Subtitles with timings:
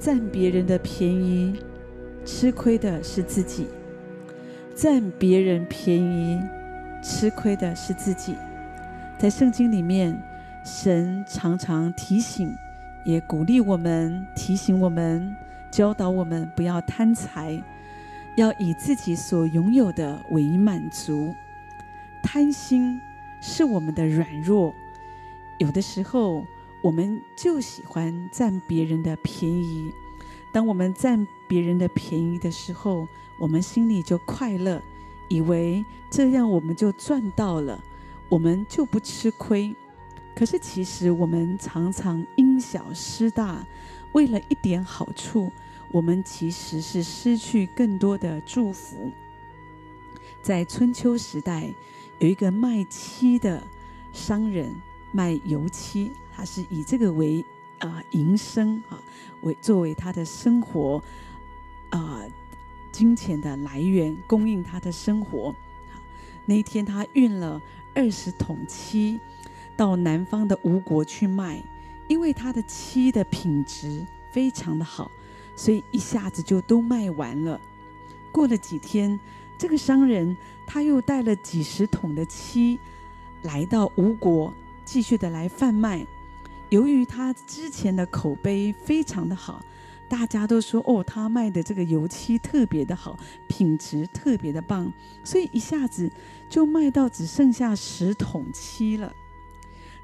[0.00, 1.54] 占别人的便宜，
[2.24, 3.66] 吃亏的是自己；
[4.74, 6.40] 占别人便宜，
[7.02, 8.34] 吃亏的是自己。
[9.18, 10.18] 在圣经里面，
[10.64, 12.50] 神常常提醒，
[13.04, 15.36] 也鼓励我们，提醒我们，
[15.70, 17.62] 教导我们不要贪财，
[18.38, 21.34] 要以自己所拥有的为满足。
[22.22, 22.98] 贪心
[23.42, 24.74] 是我们的软弱，
[25.58, 26.42] 有的时候
[26.80, 29.92] 我们就喜欢占别人的便宜。
[30.52, 33.06] 当我们占别人的便宜的时候，
[33.38, 34.82] 我们心里就快乐，
[35.28, 37.82] 以为这样我们就赚到了，
[38.28, 39.74] 我们就不吃亏。
[40.34, 43.64] 可是其实我们常常因小失大，
[44.12, 45.52] 为了一点好处，
[45.92, 49.10] 我们其实是失去更多的祝福。
[50.42, 51.68] 在春秋时代，
[52.18, 53.62] 有一个卖漆的
[54.12, 54.74] 商人，
[55.12, 57.44] 卖油漆，他是以这个为
[57.78, 59.00] 啊营生啊，
[59.42, 61.02] 为作为他的生活
[61.90, 62.22] 啊
[62.92, 65.54] 金钱的来源，供应他的生活。
[66.46, 67.60] 那一天，他运了
[67.94, 69.20] 二十桶漆
[69.76, 71.62] 到南方的吴国去卖，
[72.08, 75.10] 因为他的漆的品质非常的好，
[75.54, 77.60] 所以一下子就都卖完了。
[78.32, 79.18] 过了几天，
[79.58, 82.78] 这个商人他又带了几十桶的漆
[83.42, 84.52] 来到吴国，
[84.84, 86.06] 继续的来贩卖。
[86.68, 89.62] 由于他之前的口碑非常的好，
[90.08, 94.92] 大家都说哦，他卖的这个油漆特别的好，品质特别的棒，
[95.24, 96.10] 所以一下子
[96.48, 99.12] 就卖到只剩下十桶漆了。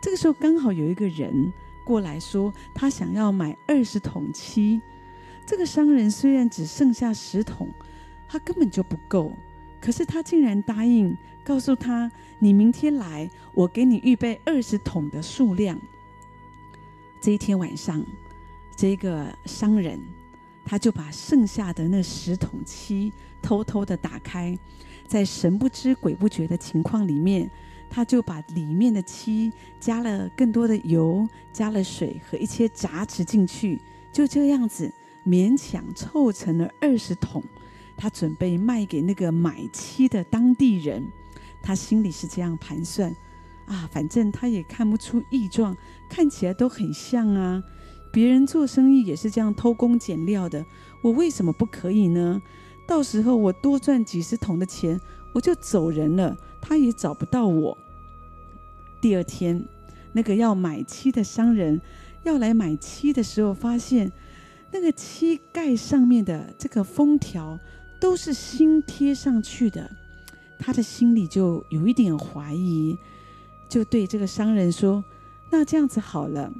[0.00, 1.52] 这个时候刚好有一个人
[1.84, 4.80] 过来说，他想要买二十桶漆。
[5.46, 7.68] 这个商人虽然只剩下十桶。
[8.26, 9.30] 他根本就不够，
[9.80, 15.78] 可是他竟然答应，告诉他：“你明天来，我给你预备二十桶的数量。”
[17.20, 18.02] 这一天晚上，
[18.74, 20.00] 这个商人
[20.64, 24.58] 他就把剩下的那十桶漆偷偷的打开，
[25.06, 27.50] 在神不知鬼不觉的情况里面，
[27.90, 33.78] 他就把里面的漆加了更多的油，加了水和一些杂质进去，
[34.10, 34.90] 就这样子
[35.26, 37.42] 勉强凑成了二十桶。
[37.96, 41.06] 他准备卖给那个买漆的当地人，
[41.66, 43.10] 他心里是这样盘算：
[43.66, 45.74] 啊，反正他也看不出异状，
[46.10, 47.62] 看起来都很像啊。
[48.12, 50.62] 别人做生意也是这样偷工减料的，
[51.02, 52.38] 我为什么不可以呢？
[52.86, 55.00] 到时候我多赚几十桶的钱，
[55.32, 57.76] 我就走人了，他也找不到我。
[59.00, 59.64] 第二天，
[60.12, 61.80] 那个要买漆的商人
[62.24, 64.12] 要来买漆的时候，发现
[64.70, 67.58] 那个漆盖上面的这个封条。
[68.00, 69.90] 都是新贴上去的，
[70.58, 72.96] 他的心里就有一点怀疑，
[73.68, 75.04] 就对这个商人说
[75.50, 76.52] ：“那这样子好了，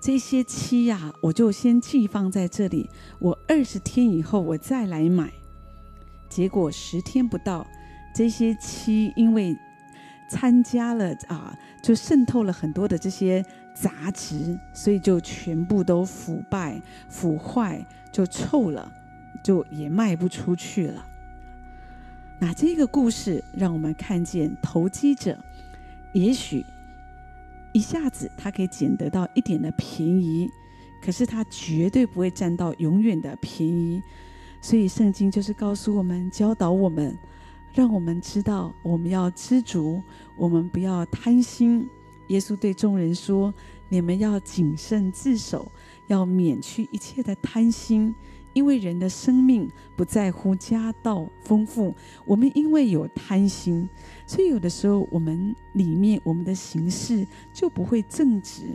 [0.00, 5.32] 这些漆呀，我就先寄放在这里，我二十天以后我再来买。”
[6.28, 7.66] 结果十天不到，
[8.14, 9.56] 这些漆因为
[10.30, 18.92] 参加了啊，就渗透了很多的这些杂质，所以就全部都腐败、腐坏，就臭了。
[19.44, 21.06] 就也卖不出去了。
[22.38, 25.38] 那这个故事让我们看见，投机者
[26.12, 26.64] 也许
[27.72, 30.50] 一下子他可以捡得到一点的便宜，
[31.02, 34.02] 可是他绝对不会占到永远的便宜。
[34.60, 37.16] 所以圣经就是告诉我们，教导我们，
[37.72, 40.02] 让我们知道我们要知足，
[40.36, 41.88] 我们不要贪心。
[42.28, 43.54] 耶稣对众人说
[43.88, 45.70] ：“你们要谨慎自守，
[46.08, 48.14] 要免去一切的贪心。”
[48.56, 51.94] 因为人的生命不在乎家道丰富，
[52.24, 53.86] 我们因为有贪心，
[54.26, 58.74] 所以有的时候我们里面我们的行事就不会正直，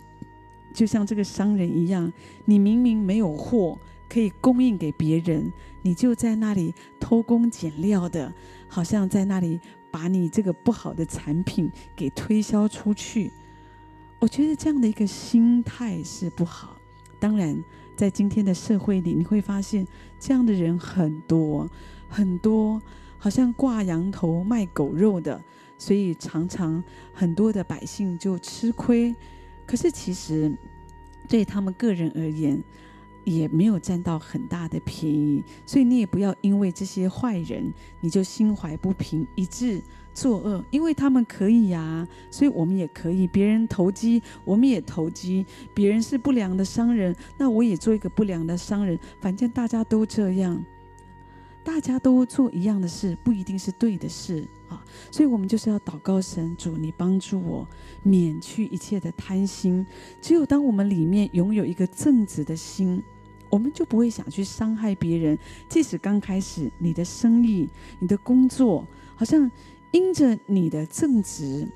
[0.71, 2.13] 就像这个商人一样，
[2.45, 3.75] 你明明没有货
[4.07, 8.31] 可以供应给别人，你就在那里偷工减料的，
[8.67, 9.59] 好像在那里
[9.89, 13.31] 把你这个不好的产品给推销出去。
[14.19, 16.77] 我觉得这样的一个心态是不好，
[17.19, 17.59] 当然。
[18.01, 19.85] 在今天的社会里，你会发现
[20.19, 21.69] 这样的人很多
[22.09, 22.81] 很多，
[23.19, 25.39] 好像挂羊头卖狗肉的，
[25.77, 26.83] 所以常常
[27.13, 29.15] 很多的百姓就吃亏。
[29.67, 30.51] 可是其实
[31.29, 32.59] 对他们个人而言，
[33.23, 35.43] 也没有占到很大的便宜。
[35.63, 39.79] 所以你也不要因为这些坏人，你就心怀不平，以致。
[40.13, 43.25] 作恶，因为他们可以呀、所以我们也可以。
[43.27, 45.45] 别人投机，我们也投机。
[45.73, 48.99] 别人是不良的商人，那我也做一个不良的商人。
[49.19, 50.63] 反正大家都这样，
[51.63, 54.83] 大家都做一样的事，不一定是对的事啊。
[55.09, 57.67] 所以我们就是要祷告神，主你帮助我，
[58.03, 59.85] 免去一切的贪心。
[60.21, 63.01] 只有当我们里面拥有一个正直的心，
[63.49, 65.37] 我们就不会想去伤害别人。
[65.69, 67.69] 即使刚开始你的生意、
[67.99, 68.85] 你的工作，
[69.15, 69.49] 好像
[69.91, 71.67] 因着你的正直，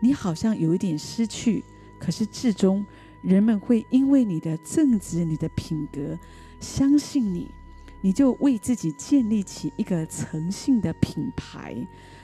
[0.00, 1.64] 你好像有一点失去，
[1.98, 2.84] 可是至终
[3.22, 6.18] 人们会因为你的正直、你的品格，
[6.58, 7.50] 相信你，
[8.00, 11.76] 你就为自己建立起一个诚信的品牌。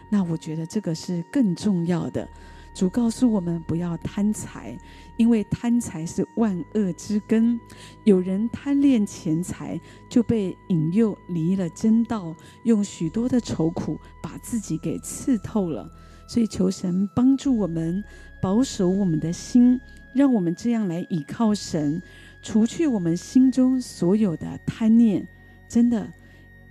[0.09, 2.29] 那我觉得这个是更重要的。
[2.77, 4.77] 主告诉我们不要贪财，
[5.17, 7.59] 因为贪财是万恶之根。
[8.05, 9.81] 有人贪恋钱财，
[10.11, 15.91] 就被引诱离了真道，用许多的愁苦把自己给刺透了。
[16.29, 18.05] 所以求神帮助我们，
[18.43, 19.81] 保守我们的心，
[20.15, 22.03] 让我们这样来倚靠神，
[22.43, 25.27] 除去我们心中所有的贪念。
[25.67, 26.07] 真的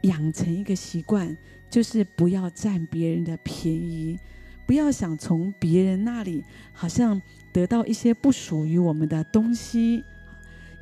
[0.03, 1.35] 养成一个习惯，
[1.67, 4.19] 就是不要占别人的便宜。
[4.65, 7.21] 不要想从别人那里好像
[7.53, 10.03] 得到一些不属于我们的东西，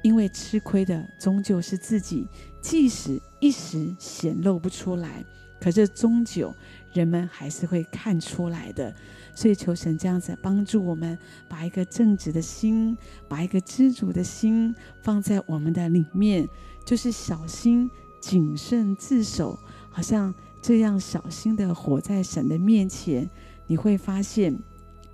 [0.01, 2.27] 因为吃亏的终究是自己。
[2.61, 5.23] 即使一时显露不出来，
[5.59, 6.53] 可是终究
[6.93, 8.95] 人们还是会看出来的。
[9.35, 11.17] 所以求神这样子帮助我们，
[11.49, 12.97] 把一个正直的心，
[13.27, 16.47] 把一个知足的心放在我们的里面，
[16.85, 17.89] 就是小心
[18.21, 19.59] 谨慎自守，
[19.89, 23.29] 好像这样小心的活在神的面前。
[23.67, 24.57] 你会发现，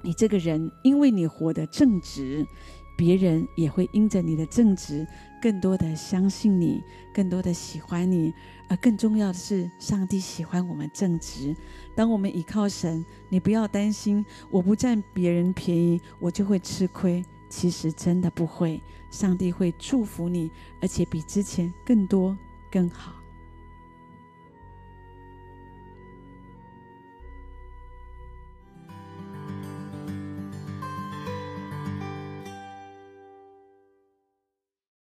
[0.01, 2.45] 你这个人，因为你活得正直，
[2.97, 5.07] 别人也会因着你的正直，
[5.41, 6.81] 更多的相信你，
[7.13, 8.33] 更多的喜欢你。
[8.69, 11.55] 而更重要的是，上帝喜欢我们正直。
[11.95, 17.23] 当我们倚靠神，你不要担心，我不占别人便宜，我就会吃亏。
[17.49, 18.79] 其实真的不会，
[19.09, 20.51] 上帝会祝福你，
[20.81, 22.37] 而且比之前更多
[22.69, 23.18] 更好。